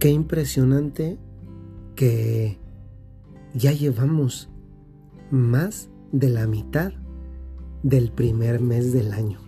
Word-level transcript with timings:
qué 0.00 0.08
impresionante 0.08 1.18
que 1.94 2.58
ya 3.54 3.72
llevamos 3.72 4.48
más 5.30 5.90
de 6.10 6.30
la 6.30 6.46
mitad 6.46 6.92
del 7.82 8.10
primer 8.10 8.60
mes 8.60 8.94
del 8.94 9.12
año. 9.12 9.40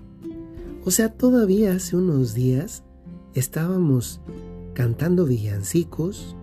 O 0.84 0.91
sea, 0.91 1.11
todavía 1.15 1.75
hace 1.75 1.96
unos 1.96 2.34
días 2.34 2.84
estábamos 3.33 4.20
cantando 4.75 5.25
villancicos, 5.25 6.37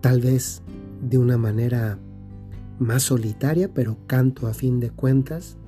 tal 0.00 0.22
vez 0.22 0.62
de 1.02 1.18
una 1.18 1.36
manera 1.36 1.98
más 2.78 3.02
solitaria, 3.02 3.72
pero 3.74 3.98
canto 4.06 4.46
a 4.46 4.54
fin 4.54 4.80
de 4.80 4.90
cuentas. 4.90 5.58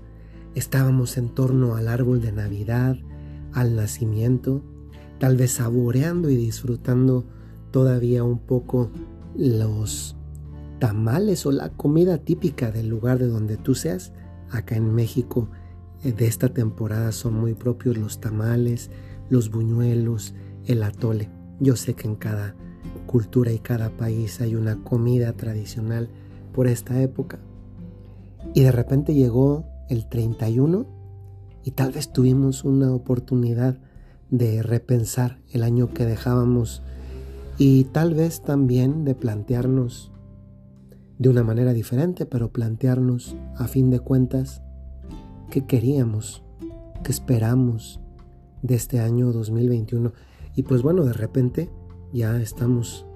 Estábamos 0.55 1.19
en 1.19 1.29
torno 1.29 1.77
al 1.77 1.89
árbol 1.89 2.23
de 2.23 2.33
Navidad, 2.33 2.97
al 3.53 3.77
nacimiento, 3.77 4.63
tal 5.19 5.37
vez 5.37 5.53
saboreando 5.53 6.31
y 6.31 6.37
disfrutando 6.37 7.27
todavía 7.73 8.23
un 8.23 8.39
poco 8.39 8.91
los 9.35 10.17
tamales 10.79 11.47
o 11.47 11.53
la 11.53 11.71
comida 11.71 12.19
típica 12.19 12.71
del 12.71 12.89
lugar 12.89 13.19
de 13.19 13.27
donde 13.27 13.57
tú 13.57 13.75
seas. 13.75 14.13
Acá 14.51 14.77
en 14.77 14.95
México 14.95 15.49
eh, 16.05 16.13
de 16.13 16.27
esta 16.27 16.51
temporada 16.51 17.11
son 17.13 17.35
muy 17.35 17.55
propios 17.55 17.97
los 17.97 18.21
tamales, 18.21 18.91
los 19.31 19.51
buñuelos, 19.51 20.35
el 20.67 20.83
atole. 20.83 21.31
Yo 21.59 21.77
sé 21.77 21.95
que 21.95 22.07
en 22.07 22.17
cada 22.17 22.55
cultura 23.07 23.53
y 23.53 23.59
cada 23.59 23.97
país 23.97 24.41
hay 24.41 24.55
una 24.55 24.83
comida 24.83 25.33
tradicional 25.33 26.09
por 26.53 26.67
esta 26.67 27.01
época. 27.01 27.39
Y 28.55 28.63
de 28.63 28.73
repente 28.73 29.15
llegó 29.15 29.65
el 29.89 30.09
31 30.09 30.87
y 31.65 31.71
tal 31.73 31.93
vez 31.93 32.13
tuvimos 32.13 32.65
una 32.65 32.93
oportunidad 32.93 33.79
de 34.31 34.63
repensar 34.63 35.39
el 35.51 35.63
año 35.63 35.93
que 35.93 36.05
dejábamos 36.05 36.83
y 37.59 37.85
tal 37.85 38.15
vez 38.15 38.43
también 38.43 39.05
de 39.05 39.15
plantearnos 39.15 40.13
de 41.19 41.29
una 41.29 41.45
manera 41.45 41.73
diferente, 41.73 42.27
pero 42.27 42.53
plantearnos 42.53 43.37
a 43.57 43.69
fin 43.69 43.91
de 43.91 44.01
cuentas 44.01 44.63
qué 45.51 45.67
queríamos, 45.67 46.43
qué 47.05 47.13
esperamos 47.13 48.01
de 48.63 48.75
este 48.75 49.01
año 49.01 49.33
2021. 49.33 50.13
Y 50.57 50.65
pues 50.65 50.83
bueno, 50.83 51.05
de 51.05 51.13
repente 51.13 51.71
ya 52.13 52.41
estamos 52.41 53.07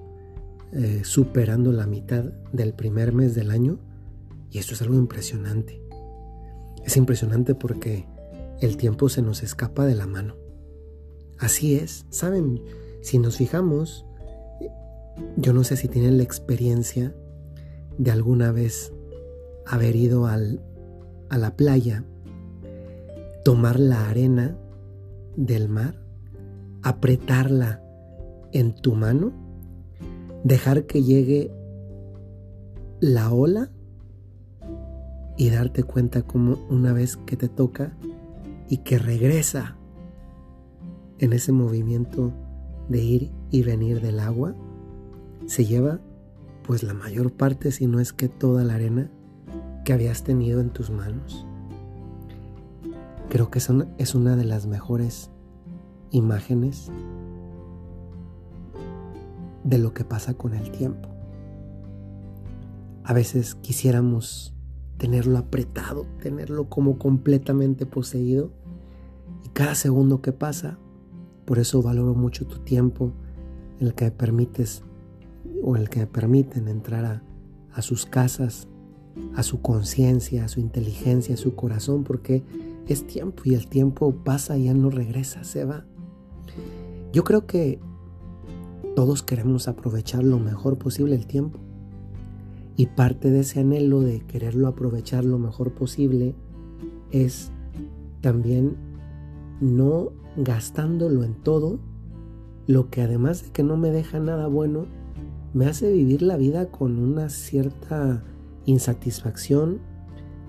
eh, 0.72 1.02
superando 1.04 1.72
la 1.72 1.86
mitad 1.86 2.24
del 2.52 2.74
primer 2.74 3.12
mes 3.12 3.34
del 3.34 3.50
año 3.50 3.78
y 4.50 4.58
esto 4.58 4.74
es 4.74 4.82
algo 4.82 4.94
impresionante. 4.94 5.82
Es 6.84 6.96
impresionante 6.96 7.54
porque 7.54 8.06
el 8.60 8.76
tiempo 8.76 9.08
se 9.08 9.22
nos 9.22 9.42
escapa 9.42 9.84
de 9.84 9.94
la 9.94 10.06
mano. 10.06 10.36
Así 11.38 11.74
es, 11.74 12.06
saben, 12.10 12.62
si 13.02 13.18
nos 13.18 13.36
fijamos, 13.36 14.05
yo 15.36 15.52
no 15.52 15.64
sé 15.64 15.76
si 15.76 15.88
tienen 15.88 16.16
la 16.16 16.22
experiencia 16.22 17.14
de 17.98 18.10
alguna 18.10 18.52
vez 18.52 18.92
haber 19.66 19.96
ido 19.96 20.26
al, 20.26 20.60
a 21.28 21.38
la 21.38 21.56
playa, 21.56 22.04
tomar 23.44 23.80
la 23.80 24.08
arena 24.08 24.56
del 25.36 25.68
mar, 25.68 26.02
apretarla 26.82 27.82
en 28.52 28.74
tu 28.74 28.94
mano, 28.94 29.32
dejar 30.44 30.86
que 30.86 31.02
llegue 31.02 31.50
la 33.00 33.32
ola 33.32 33.70
y 35.36 35.50
darte 35.50 35.82
cuenta 35.82 36.22
como 36.22 36.66
una 36.70 36.92
vez 36.92 37.16
que 37.16 37.36
te 37.36 37.48
toca 37.48 37.96
y 38.68 38.78
que 38.78 38.98
regresa 38.98 39.76
en 41.18 41.32
ese 41.32 41.52
movimiento 41.52 42.32
de 42.88 43.02
ir 43.02 43.30
y 43.50 43.62
venir 43.62 44.00
del 44.00 44.20
agua, 44.20 44.54
se 45.46 45.64
lleva 45.64 46.00
pues 46.62 46.82
la 46.82 46.94
mayor 46.94 47.32
parte, 47.32 47.70
si 47.70 47.86
no 47.86 48.00
es 48.00 48.12
que 48.12 48.28
toda 48.28 48.64
la 48.64 48.74
arena 48.74 49.10
que 49.84 49.92
habías 49.92 50.24
tenido 50.24 50.60
en 50.60 50.70
tus 50.70 50.90
manos. 50.90 51.46
Creo 53.28 53.50
que 53.50 53.60
es 53.98 54.14
una 54.14 54.36
de 54.36 54.44
las 54.44 54.66
mejores 54.66 55.30
imágenes 56.10 56.90
de 59.62 59.78
lo 59.78 59.92
que 59.92 60.04
pasa 60.04 60.34
con 60.34 60.54
el 60.54 60.70
tiempo. 60.70 61.08
A 63.04 63.12
veces 63.12 63.54
quisiéramos 63.54 64.54
tenerlo 64.98 65.38
apretado, 65.38 66.06
tenerlo 66.20 66.68
como 66.68 66.98
completamente 66.98 67.86
poseído. 67.86 68.50
Y 69.44 69.48
cada 69.50 69.74
segundo 69.74 70.22
que 70.22 70.32
pasa, 70.32 70.78
por 71.44 71.58
eso 71.58 71.82
valoro 71.82 72.14
mucho 72.14 72.46
tu 72.46 72.58
tiempo, 72.60 73.12
el 73.78 73.94
que 73.94 74.10
permites 74.10 74.82
o 75.62 75.76
el 75.76 75.88
que 75.88 76.06
permiten 76.06 76.68
entrar 76.68 77.22
a, 77.72 77.82
sus 77.82 78.06
casas, 78.06 78.68
a 79.34 79.42
su 79.42 79.60
conciencia, 79.60 80.44
a 80.44 80.48
su 80.48 80.60
inteligencia, 80.60 81.34
a 81.34 81.38
su 81.38 81.54
corazón, 81.54 82.04
porque 82.04 82.42
es 82.86 83.06
tiempo 83.06 83.42
y 83.44 83.54
el 83.54 83.66
tiempo 83.66 84.14
pasa 84.24 84.56
y 84.56 84.64
ya 84.64 84.74
no 84.74 84.90
regresa, 84.90 85.44
se 85.44 85.64
va. 85.64 85.84
Yo 87.12 87.24
creo 87.24 87.46
que 87.46 87.80
todos 88.94 89.22
queremos 89.22 89.68
aprovechar 89.68 90.24
lo 90.24 90.38
mejor 90.38 90.78
posible 90.78 91.14
el 91.14 91.26
tiempo. 91.26 91.58
Y 92.76 92.86
parte 92.86 93.30
de 93.30 93.40
ese 93.40 93.60
anhelo 93.60 94.00
de 94.00 94.20
quererlo 94.20 94.68
aprovechar 94.68 95.24
lo 95.24 95.38
mejor 95.38 95.72
posible 95.72 96.34
es 97.10 97.50
también 98.20 98.76
no 99.60 100.12
gastándolo 100.36 101.24
en 101.24 101.34
todo, 101.34 101.78
lo 102.66 102.90
que 102.90 103.02
además 103.02 103.44
de 103.44 103.50
que 103.50 103.62
no 103.62 103.76
me 103.76 103.90
deja 103.90 104.18
nada 104.18 104.46
bueno, 104.48 104.86
me 105.56 105.64
hace 105.64 105.90
vivir 105.90 106.20
la 106.20 106.36
vida 106.36 106.66
con 106.66 106.98
una 106.98 107.30
cierta 107.30 108.22
insatisfacción, 108.66 109.78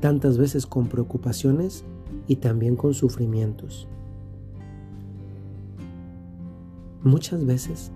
tantas 0.02 0.38
veces 0.38 0.66
con 0.66 0.90
preocupaciones 0.90 1.86
y 2.28 2.36
también 2.36 2.76
con 2.76 2.94
sufrimientos. 2.94 3.88
Muchas 7.04 7.46
veces 7.46 7.94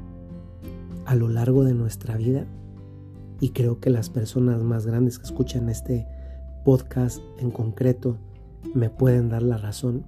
a 1.04 1.16
lo 1.16 1.28
largo 1.28 1.66
de 1.66 1.74
nuestra 1.74 2.16
vida, 2.16 2.46
y 3.42 3.50
creo 3.50 3.82
que 3.82 3.90
las 3.90 4.10
personas 4.10 4.64
más 4.64 4.86
grandes 4.86 5.20
que 5.20 5.26
escuchan 5.26 5.68
este 5.68 6.08
podcast 6.64 7.20
en 7.40 7.52
concreto 7.52 8.20
me 8.74 8.90
pueden 8.90 9.28
dar 9.28 9.44
la 9.44 9.58
razón, 9.58 10.06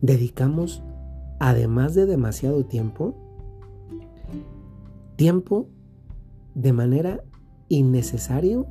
dedicamos, 0.00 0.82
además 1.38 1.94
de 1.94 2.04
demasiado 2.04 2.64
tiempo, 2.64 3.27
tiempo 5.18 5.66
de 6.54 6.72
manera 6.72 7.24
innecesario 7.68 8.68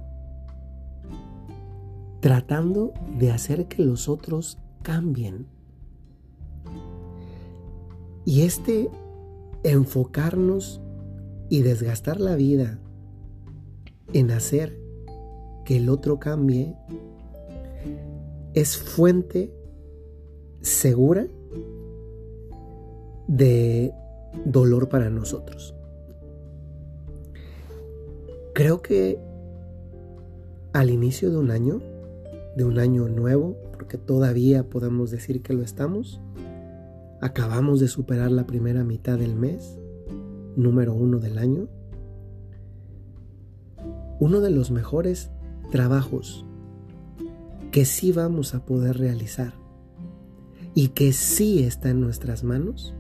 tratando 2.21 2.93
de 3.19 3.31
hacer 3.31 3.67
que 3.67 3.83
los 3.83 4.07
otros 4.07 4.57
cambien. 4.81 5.45
Y 8.23 8.43
este 8.43 8.89
enfocarnos 9.63 10.79
y 11.49 11.63
desgastar 11.63 12.21
la 12.21 12.37
vida 12.37 12.79
en 14.13 14.31
hacer 14.31 14.79
que 15.65 15.77
el 15.77 15.89
otro 15.89 16.17
cambie 16.17 16.75
es 18.53 18.77
fuente 18.77 19.53
segura 20.61 21.27
de 23.27 23.91
dolor 24.45 24.87
para 24.87 25.09
nosotros. 25.09 25.76
Creo 28.57 28.81
que 28.81 29.19
al 30.73 30.89
inicio 30.89 31.29
de 31.29 31.37
un 31.37 31.51
año, 31.51 31.79
de 32.55 32.63
un 32.63 32.79
año 32.79 33.07
nuevo, 33.07 33.55
porque 33.71 33.99
todavía 33.99 34.67
podemos 34.67 35.11
decir 35.11 35.43
que 35.43 35.53
lo 35.53 35.61
estamos, 35.61 36.19
acabamos 37.21 37.79
de 37.79 37.87
superar 37.87 38.31
la 38.31 38.47
primera 38.47 38.83
mitad 38.83 39.19
del 39.19 39.35
mes, 39.35 39.77
número 40.55 40.95
uno 40.95 41.19
del 41.19 41.37
año, 41.37 41.67
uno 44.19 44.41
de 44.41 44.49
los 44.49 44.71
mejores 44.71 45.29
trabajos 45.69 46.43
que 47.71 47.85
sí 47.85 48.11
vamos 48.11 48.55
a 48.55 48.65
poder 48.65 48.97
realizar 48.97 49.53
y 50.73 50.87
que 50.87 51.13
sí 51.13 51.61
está 51.61 51.91
en 51.91 52.01
nuestras 52.01 52.43
manos 52.43 52.95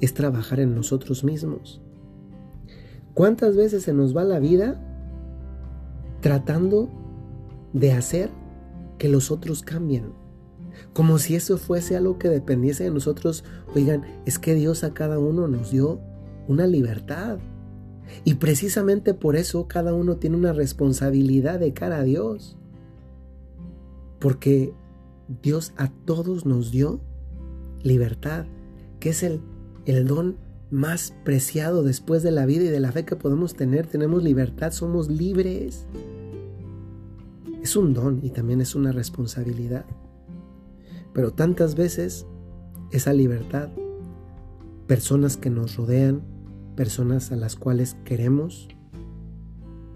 es 0.00 0.12
trabajar 0.12 0.58
en 0.58 0.74
nosotros 0.74 1.22
mismos. 1.22 1.83
¿Cuántas 3.14 3.56
veces 3.56 3.84
se 3.84 3.94
nos 3.94 4.16
va 4.16 4.24
la 4.24 4.40
vida 4.40 4.80
tratando 6.20 6.90
de 7.72 7.92
hacer 7.92 8.30
que 8.98 9.08
los 9.08 9.30
otros 9.30 9.62
cambien? 9.62 10.12
Como 10.92 11.18
si 11.18 11.36
eso 11.36 11.56
fuese 11.56 11.96
algo 11.96 12.18
que 12.18 12.28
dependiese 12.28 12.84
de 12.84 12.90
nosotros. 12.90 13.44
Oigan, 13.74 14.02
es 14.26 14.40
que 14.40 14.54
Dios 14.54 14.82
a 14.82 14.94
cada 14.94 15.20
uno 15.20 15.46
nos 15.46 15.70
dio 15.70 16.00
una 16.48 16.66
libertad. 16.66 17.38
Y 18.24 18.34
precisamente 18.34 19.14
por 19.14 19.36
eso 19.36 19.66
cada 19.68 19.94
uno 19.94 20.16
tiene 20.16 20.36
una 20.36 20.52
responsabilidad 20.52 21.60
de 21.60 21.72
cara 21.72 21.98
a 21.98 22.02
Dios. 22.02 22.56
Porque 24.18 24.72
Dios 25.42 25.72
a 25.76 25.88
todos 26.04 26.46
nos 26.46 26.72
dio 26.72 27.00
libertad, 27.82 28.46
que 28.98 29.10
es 29.10 29.22
el, 29.22 29.40
el 29.86 30.06
don 30.06 30.36
más 30.74 31.14
preciado 31.24 31.84
después 31.84 32.24
de 32.24 32.32
la 32.32 32.46
vida 32.46 32.64
y 32.64 32.68
de 32.68 32.80
la 32.80 32.90
fe 32.90 33.04
que 33.04 33.14
podemos 33.14 33.54
tener. 33.54 33.86
Tenemos 33.86 34.24
libertad, 34.24 34.72
somos 34.72 35.08
libres. 35.08 35.86
Es 37.62 37.76
un 37.76 37.94
don 37.94 38.18
y 38.24 38.30
también 38.30 38.60
es 38.60 38.74
una 38.74 38.90
responsabilidad. 38.90 39.86
Pero 41.12 41.32
tantas 41.32 41.76
veces 41.76 42.26
esa 42.90 43.12
libertad, 43.12 43.68
personas 44.88 45.36
que 45.36 45.48
nos 45.48 45.76
rodean, 45.76 46.22
personas 46.74 47.30
a 47.30 47.36
las 47.36 47.54
cuales 47.54 47.96
queremos, 48.04 48.66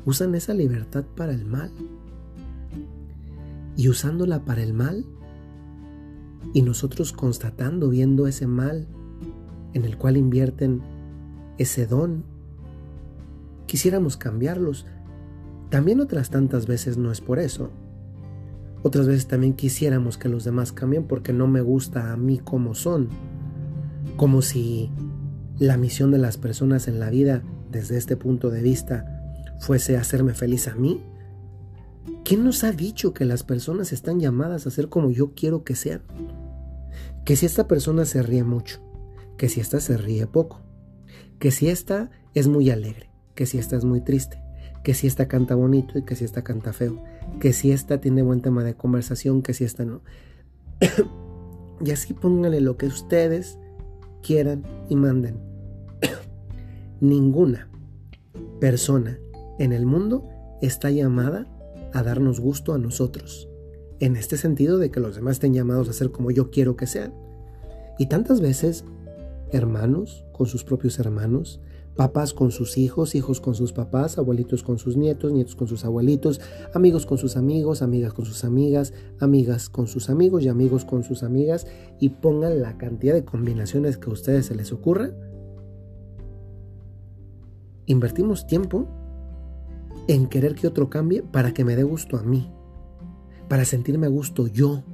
usan 0.04 0.36
esa 0.36 0.54
libertad 0.54 1.04
para 1.16 1.32
el 1.32 1.44
mal. 1.44 1.72
Y 3.76 3.88
usándola 3.88 4.44
para 4.44 4.62
el 4.62 4.74
mal, 4.74 5.04
y 6.54 6.62
nosotros 6.62 7.12
constatando, 7.12 7.88
viendo 7.88 8.28
ese 8.28 8.46
mal 8.46 8.86
en 9.74 9.84
el 9.84 9.96
cual 9.96 10.16
invierten 10.16 10.82
ese 11.58 11.86
don, 11.86 12.24
quisiéramos 13.66 14.16
cambiarlos. 14.16 14.86
También 15.70 16.00
otras 16.00 16.30
tantas 16.30 16.66
veces 16.66 16.96
no 16.96 17.12
es 17.12 17.20
por 17.20 17.38
eso. 17.38 17.70
Otras 18.82 19.06
veces 19.06 19.26
también 19.26 19.54
quisiéramos 19.54 20.18
que 20.18 20.28
los 20.28 20.44
demás 20.44 20.72
cambien 20.72 21.04
porque 21.04 21.32
no 21.32 21.46
me 21.46 21.60
gusta 21.60 22.12
a 22.12 22.16
mí 22.16 22.38
como 22.38 22.74
son. 22.74 23.08
Como 24.16 24.40
si 24.40 24.90
la 25.58 25.76
misión 25.76 26.10
de 26.10 26.18
las 26.18 26.36
personas 26.38 26.88
en 26.88 27.00
la 27.00 27.10
vida, 27.10 27.42
desde 27.70 27.98
este 27.98 28.16
punto 28.16 28.50
de 28.50 28.62
vista, 28.62 29.04
fuese 29.58 29.96
hacerme 29.96 30.34
feliz 30.34 30.68
a 30.68 30.74
mí. 30.74 31.02
¿Quién 32.24 32.44
nos 32.44 32.62
ha 32.64 32.72
dicho 32.72 33.12
que 33.12 33.24
las 33.24 33.42
personas 33.42 33.92
están 33.92 34.20
llamadas 34.20 34.66
a 34.66 34.70
ser 34.70 34.88
como 34.88 35.10
yo 35.10 35.32
quiero 35.34 35.64
que 35.64 35.74
sean? 35.74 36.02
Que 37.24 37.36
si 37.36 37.46
esta 37.46 37.66
persona 37.66 38.04
se 38.04 38.22
ríe 38.22 38.44
mucho, 38.44 38.80
que 39.38 39.48
si 39.48 39.60
esta 39.60 39.80
se 39.80 39.96
ríe 39.96 40.26
poco, 40.26 40.60
que 41.38 41.50
si 41.50 41.68
esta 41.68 42.10
es 42.34 42.48
muy 42.48 42.68
alegre, 42.70 43.10
que 43.34 43.46
si 43.46 43.58
esta 43.58 43.76
es 43.76 43.84
muy 43.84 44.02
triste, 44.02 44.42
que 44.84 44.92
si 44.94 45.06
esta 45.06 45.28
canta 45.28 45.54
bonito 45.54 45.98
y 45.98 46.02
que 46.02 46.16
si 46.16 46.24
esta 46.24 46.42
canta 46.42 46.72
feo, 46.72 47.02
que 47.40 47.52
si 47.52 47.72
esta 47.72 48.00
tiene 48.00 48.22
buen 48.22 48.42
tema 48.42 48.64
de 48.64 48.74
conversación, 48.74 49.42
que 49.42 49.54
si 49.54 49.64
esta 49.64 49.84
no. 49.84 50.02
y 51.84 51.90
así 51.90 52.12
pónganle 52.14 52.60
lo 52.60 52.76
que 52.76 52.86
ustedes 52.86 53.58
quieran 54.22 54.64
y 54.88 54.96
manden. 54.96 55.40
Ninguna 57.00 57.68
persona 58.60 59.18
en 59.58 59.72
el 59.72 59.86
mundo 59.86 60.28
está 60.60 60.90
llamada 60.90 61.46
a 61.92 62.02
darnos 62.02 62.40
gusto 62.40 62.74
a 62.74 62.78
nosotros, 62.78 63.48
en 64.00 64.16
este 64.16 64.36
sentido 64.36 64.78
de 64.78 64.90
que 64.90 65.00
los 65.00 65.16
demás 65.16 65.36
estén 65.36 65.54
llamados 65.54 65.88
a 65.88 65.92
ser 65.92 66.10
como 66.10 66.30
yo 66.30 66.50
quiero 66.50 66.76
que 66.76 66.86
sean. 66.86 67.14
Y 67.98 68.06
tantas 68.06 68.40
veces, 68.40 68.84
hermanos 69.52 70.24
con 70.32 70.46
sus 70.46 70.64
propios 70.64 70.98
hermanos, 70.98 71.60
papás 71.96 72.32
con 72.32 72.52
sus 72.52 72.78
hijos, 72.78 73.16
hijos 73.16 73.40
con 73.40 73.56
sus 73.56 73.72
papás, 73.72 74.18
abuelitos 74.18 74.62
con 74.62 74.78
sus 74.78 74.96
nietos, 74.96 75.32
nietos 75.32 75.56
con 75.56 75.66
sus 75.66 75.84
abuelitos, 75.84 76.40
amigos 76.72 77.06
con 77.06 77.18
sus 77.18 77.36
amigos, 77.36 77.82
amigas 77.82 78.12
con 78.12 78.24
sus 78.24 78.44
amigas, 78.44 78.94
amigas 79.18 79.68
con 79.68 79.88
sus 79.88 80.08
amigos 80.08 80.44
y 80.44 80.48
amigos 80.48 80.84
con 80.84 81.02
sus 81.02 81.24
amigas, 81.24 81.66
y 81.98 82.10
pongan 82.10 82.62
la 82.62 82.78
cantidad 82.78 83.14
de 83.14 83.24
combinaciones 83.24 83.98
que 83.98 84.10
a 84.10 84.12
ustedes 84.12 84.46
se 84.46 84.54
les 84.54 84.72
ocurra. 84.72 85.10
Invertimos 87.86 88.46
tiempo 88.46 88.86
en 90.06 90.28
querer 90.28 90.54
que 90.54 90.68
otro 90.68 90.88
cambie 90.88 91.22
para 91.22 91.52
que 91.52 91.64
me 91.64 91.74
dé 91.74 91.82
gusto 91.82 92.16
a 92.16 92.22
mí, 92.22 92.48
para 93.48 93.64
sentirme 93.64 94.06
a 94.06 94.10
gusto 94.10 94.46
yo, 94.46 94.84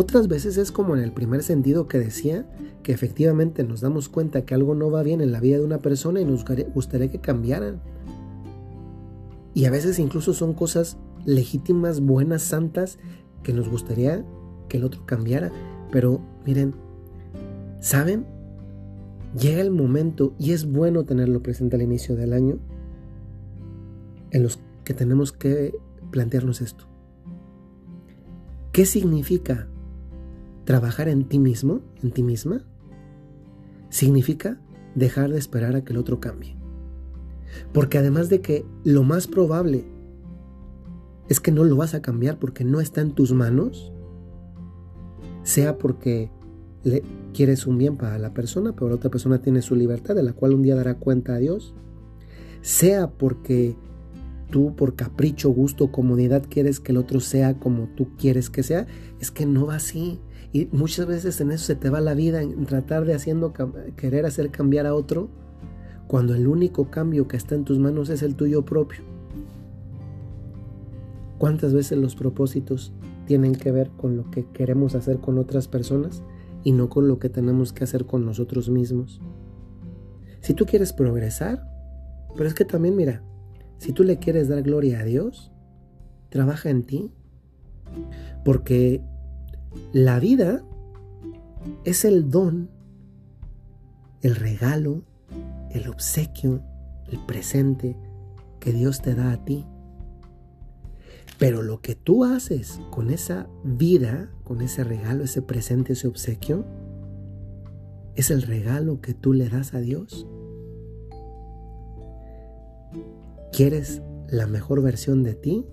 otras 0.00 0.28
veces 0.28 0.56
es 0.56 0.72
como 0.72 0.96
en 0.96 1.02
el 1.02 1.12
primer 1.12 1.42
sentido 1.42 1.86
que 1.86 1.98
decía, 1.98 2.46
que 2.82 2.92
efectivamente 2.92 3.64
nos 3.64 3.82
damos 3.82 4.08
cuenta 4.08 4.46
que 4.46 4.54
algo 4.54 4.74
no 4.74 4.90
va 4.90 5.02
bien 5.02 5.20
en 5.20 5.30
la 5.30 5.40
vida 5.40 5.58
de 5.58 5.64
una 5.64 5.82
persona 5.82 6.22
y 6.22 6.24
nos 6.24 6.42
gustaría 6.74 7.10
que 7.10 7.20
cambiaran. 7.20 7.82
Y 9.52 9.66
a 9.66 9.70
veces 9.70 9.98
incluso 9.98 10.32
son 10.32 10.54
cosas 10.54 10.96
legítimas, 11.26 12.00
buenas, 12.00 12.40
santas, 12.40 12.98
que 13.42 13.52
nos 13.52 13.68
gustaría 13.68 14.24
que 14.70 14.78
el 14.78 14.84
otro 14.84 15.04
cambiara. 15.04 15.52
Pero 15.92 16.22
miren, 16.46 16.74
¿saben? 17.80 18.24
Llega 19.38 19.60
el 19.60 19.70
momento, 19.70 20.32
y 20.38 20.52
es 20.52 20.64
bueno 20.64 21.04
tenerlo 21.04 21.42
presente 21.42 21.76
al 21.76 21.82
inicio 21.82 22.16
del 22.16 22.32
año, 22.32 22.58
en 24.30 24.42
los 24.42 24.60
que 24.82 24.94
tenemos 24.94 25.30
que 25.30 25.74
plantearnos 26.10 26.62
esto. 26.62 26.86
¿Qué 28.72 28.86
significa 28.86 29.68
Trabajar 30.64 31.08
en 31.08 31.24
ti 31.24 31.38
mismo, 31.38 31.80
en 32.02 32.10
ti 32.10 32.22
misma, 32.22 32.64
significa 33.88 34.60
dejar 34.94 35.30
de 35.30 35.38
esperar 35.38 35.76
a 35.76 35.84
que 35.84 35.92
el 35.92 35.98
otro 35.98 36.20
cambie. 36.20 36.56
Porque 37.72 37.98
además 37.98 38.28
de 38.28 38.40
que 38.40 38.64
lo 38.84 39.02
más 39.02 39.26
probable 39.26 39.84
es 41.28 41.40
que 41.40 41.52
no 41.52 41.64
lo 41.64 41.76
vas 41.76 41.94
a 41.94 42.02
cambiar 42.02 42.38
porque 42.38 42.64
no 42.64 42.80
está 42.80 43.00
en 43.00 43.12
tus 43.12 43.32
manos, 43.32 43.92
sea 45.42 45.78
porque 45.78 46.30
le 46.82 47.02
quieres 47.32 47.66
un 47.66 47.78
bien 47.78 47.96
para 47.96 48.18
la 48.18 48.34
persona, 48.34 48.72
pero 48.72 48.88
la 48.88 48.96
otra 48.96 49.10
persona 49.10 49.40
tiene 49.40 49.62
su 49.62 49.74
libertad 49.74 50.14
de 50.14 50.22
la 50.22 50.32
cual 50.32 50.54
un 50.54 50.62
día 50.62 50.74
dará 50.74 50.96
cuenta 50.96 51.34
a 51.34 51.38
Dios, 51.38 51.74
sea 52.62 53.10
porque 53.10 53.76
tú 54.50 54.74
por 54.74 54.96
capricho, 54.96 55.50
gusto, 55.50 55.92
comodidad 55.92 56.44
quieres 56.48 56.80
que 56.80 56.92
el 56.92 56.98
otro 56.98 57.20
sea 57.20 57.58
como 57.58 57.88
tú 57.96 58.08
quieres 58.16 58.50
que 58.50 58.62
sea, 58.62 58.86
es 59.20 59.30
que 59.30 59.46
no 59.46 59.66
va 59.66 59.76
así. 59.76 60.20
Y 60.52 60.68
muchas 60.72 61.06
veces 61.06 61.40
en 61.40 61.52
eso 61.52 61.64
se 61.64 61.76
te 61.76 61.90
va 61.90 62.00
la 62.00 62.14
vida, 62.14 62.42
en 62.42 62.66
tratar 62.66 63.04
de 63.04 63.14
haciendo, 63.14 63.52
querer 63.96 64.26
hacer 64.26 64.50
cambiar 64.50 64.86
a 64.86 64.94
otro, 64.94 65.28
cuando 66.08 66.34
el 66.34 66.48
único 66.48 66.90
cambio 66.90 67.28
que 67.28 67.36
está 67.36 67.54
en 67.54 67.64
tus 67.64 67.78
manos 67.78 68.08
es 68.08 68.22
el 68.22 68.34
tuyo 68.34 68.64
propio. 68.64 69.00
¿Cuántas 71.38 71.72
veces 71.72 71.98
los 71.98 72.16
propósitos 72.16 72.92
tienen 73.26 73.54
que 73.54 73.70
ver 73.70 73.90
con 73.90 74.16
lo 74.16 74.28
que 74.30 74.44
queremos 74.46 74.94
hacer 74.96 75.20
con 75.20 75.38
otras 75.38 75.68
personas 75.68 76.22
y 76.64 76.72
no 76.72 76.88
con 76.88 77.06
lo 77.06 77.18
que 77.20 77.28
tenemos 77.28 77.72
que 77.72 77.84
hacer 77.84 78.06
con 78.06 78.26
nosotros 78.26 78.68
mismos? 78.68 79.20
Si 80.40 80.52
tú 80.52 80.66
quieres 80.66 80.92
progresar, 80.92 81.62
pero 82.36 82.48
es 82.48 82.54
que 82.54 82.64
también 82.64 82.96
mira, 82.96 83.22
si 83.78 83.92
tú 83.92 84.02
le 84.02 84.18
quieres 84.18 84.48
dar 84.48 84.62
gloria 84.62 85.00
a 85.00 85.04
Dios, 85.04 85.52
trabaja 86.28 86.70
en 86.70 86.82
ti, 86.82 87.12
porque 88.44 89.02
la 89.92 90.18
vida 90.18 90.62
es 91.84 92.04
el 92.04 92.30
don, 92.30 92.70
el 94.22 94.36
regalo, 94.36 95.02
el 95.70 95.88
obsequio, 95.88 96.62
el 97.08 97.18
presente 97.26 97.96
que 98.58 98.72
Dios 98.72 99.00
te 99.00 99.14
da 99.14 99.32
a 99.32 99.44
ti. 99.44 99.66
Pero 101.38 101.62
lo 101.62 101.80
que 101.80 101.94
tú 101.94 102.24
haces 102.24 102.80
con 102.90 103.10
esa 103.10 103.48
vida, 103.64 104.30
con 104.44 104.60
ese 104.60 104.84
regalo, 104.84 105.24
ese 105.24 105.40
presente, 105.40 105.94
ese 105.94 106.06
obsequio, 106.06 106.64
es 108.14 108.30
el 108.30 108.42
regalo 108.42 109.00
que 109.00 109.14
tú 109.14 109.32
le 109.32 109.48
das 109.48 109.72
a 109.72 109.80
Dios. 109.80 110.26
¿Quieres 113.52 114.02
la 114.28 114.46
mejor 114.46 114.82
versión 114.82 115.22
de 115.22 115.34
ti? 115.34 115.66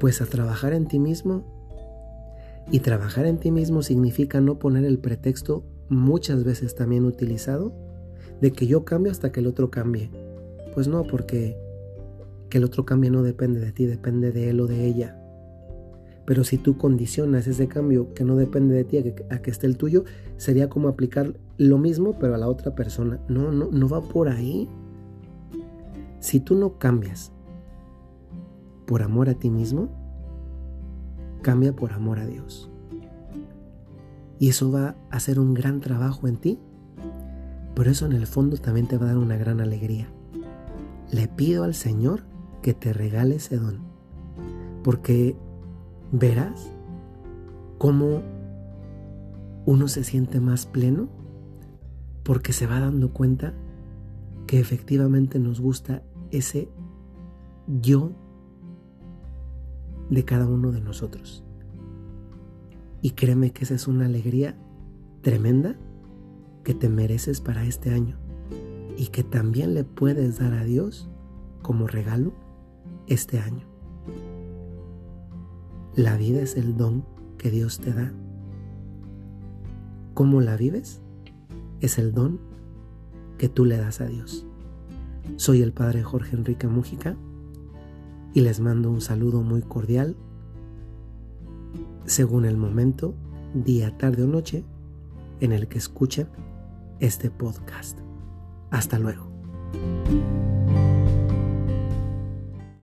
Pues 0.00 0.20
a 0.20 0.26
trabajar 0.26 0.72
en 0.72 0.86
ti 0.86 0.98
mismo 0.98 1.59
y 2.70 2.80
trabajar 2.80 3.26
en 3.26 3.38
ti 3.38 3.50
mismo 3.50 3.82
significa 3.82 4.40
no 4.40 4.58
poner 4.58 4.84
el 4.84 4.98
pretexto 4.98 5.64
muchas 5.88 6.44
veces 6.44 6.74
también 6.74 7.04
utilizado 7.04 7.72
de 8.40 8.52
que 8.52 8.66
yo 8.66 8.84
cambio 8.84 9.12
hasta 9.12 9.32
que 9.32 9.40
el 9.40 9.46
otro 9.46 9.70
cambie. 9.70 10.10
Pues 10.74 10.88
no, 10.88 11.04
porque 11.04 11.56
que 12.48 12.58
el 12.58 12.64
otro 12.64 12.84
cambie 12.84 13.10
no 13.10 13.22
depende 13.22 13.60
de 13.60 13.72
ti, 13.72 13.86
depende 13.86 14.32
de 14.32 14.50
él 14.50 14.60
o 14.60 14.66
de 14.66 14.86
ella. 14.86 15.16
Pero 16.26 16.44
si 16.44 16.58
tú 16.58 16.76
condicionas 16.76 17.46
ese 17.46 17.66
cambio 17.66 18.14
que 18.14 18.24
no 18.24 18.36
depende 18.36 18.74
de 18.74 18.84
ti 18.84 18.98
a 18.98 19.02
que, 19.02 19.24
a 19.30 19.42
que 19.42 19.50
esté 19.50 19.66
el 19.66 19.76
tuyo, 19.76 20.04
sería 20.36 20.68
como 20.68 20.88
aplicar 20.88 21.34
lo 21.56 21.78
mismo 21.78 22.18
pero 22.18 22.34
a 22.34 22.38
la 22.38 22.48
otra 22.48 22.74
persona. 22.74 23.20
No, 23.28 23.50
no, 23.52 23.68
no 23.70 23.88
va 23.88 24.02
por 24.02 24.28
ahí. 24.28 24.68
Si 26.20 26.40
tú 26.40 26.54
no 26.54 26.78
cambias 26.78 27.32
por 28.86 29.02
amor 29.02 29.28
a 29.28 29.34
ti 29.34 29.50
mismo, 29.50 29.88
cambia 31.40 31.74
por 31.74 31.92
amor 31.92 32.18
a 32.18 32.26
Dios. 32.26 32.70
Y 34.38 34.48
eso 34.48 34.70
va 34.72 34.96
a 35.10 35.16
hacer 35.16 35.38
un 35.38 35.54
gran 35.54 35.80
trabajo 35.80 36.26
en 36.26 36.36
ti. 36.36 36.58
Por 37.74 37.88
eso 37.88 38.06
en 38.06 38.12
el 38.12 38.26
fondo 38.26 38.56
también 38.56 38.88
te 38.88 38.96
va 38.96 39.06
a 39.06 39.08
dar 39.08 39.18
una 39.18 39.36
gran 39.36 39.60
alegría. 39.60 40.08
Le 41.10 41.28
pido 41.28 41.64
al 41.64 41.74
Señor 41.74 42.22
que 42.62 42.74
te 42.74 42.92
regale 42.92 43.36
ese 43.36 43.58
don. 43.58 43.80
Porque 44.82 45.36
verás 46.12 46.72
cómo 47.78 48.22
uno 49.66 49.88
se 49.88 50.04
siente 50.04 50.40
más 50.40 50.66
pleno 50.66 51.08
porque 52.22 52.52
se 52.52 52.66
va 52.66 52.80
dando 52.80 53.12
cuenta 53.12 53.54
que 54.46 54.58
efectivamente 54.58 55.38
nos 55.38 55.60
gusta 55.60 56.02
ese 56.30 56.68
yo 57.66 58.12
de 60.10 60.24
cada 60.24 60.46
uno 60.46 60.72
de 60.72 60.80
nosotros. 60.80 61.44
Y 63.00 63.12
créeme 63.12 63.52
que 63.52 63.64
esa 63.64 63.74
es 63.74 63.88
una 63.88 64.06
alegría 64.06 64.58
tremenda 65.22 65.76
que 66.64 66.74
te 66.74 66.88
mereces 66.88 67.40
para 67.40 67.64
este 67.64 67.90
año 67.90 68.18
y 68.96 69.06
que 69.06 69.22
también 69.22 69.72
le 69.72 69.84
puedes 69.84 70.38
dar 70.38 70.52
a 70.52 70.64
Dios 70.64 71.08
como 71.62 71.86
regalo 71.86 72.34
este 73.06 73.38
año. 73.38 73.66
La 75.94 76.16
vida 76.16 76.42
es 76.42 76.56
el 76.56 76.76
don 76.76 77.04
que 77.38 77.50
Dios 77.50 77.78
te 77.80 77.92
da. 77.92 78.12
¿Cómo 80.14 80.40
la 80.40 80.56
vives? 80.56 81.00
Es 81.80 81.98
el 81.98 82.12
don 82.12 82.40
que 83.38 83.48
tú 83.48 83.64
le 83.64 83.78
das 83.78 84.00
a 84.00 84.06
Dios. 84.06 84.46
Soy 85.36 85.62
el 85.62 85.72
Padre 85.72 86.02
Jorge 86.02 86.36
Enrique 86.36 86.68
Mújica 86.68 87.16
y 88.32 88.40
les 88.40 88.60
mando 88.60 88.90
un 88.90 89.00
saludo 89.00 89.42
muy 89.42 89.62
cordial 89.62 90.16
según 92.04 92.44
el 92.44 92.56
momento, 92.56 93.14
día, 93.54 93.96
tarde 93.96 94.24
o 94.24 94.26
noche 94.26 94.64
en 95.40 95.52
el 95.52 95.68
que 95.68 95.78
escuchen 95.78 96.28
este 96.98 97.30
podcast. 97.30 97.98
Hasta 98.70 98.98
luego. 98.98 99.30